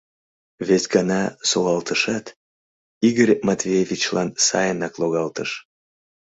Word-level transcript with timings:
Вес 0.67 0.83
гана 0.93 1.21
солалтышат, 1.49 2.25
Игорь 3.07 3.35
Матвеевичлан 3.47 4.29
сайынак 4.45 4.93
логалтыш. 5.01 5.51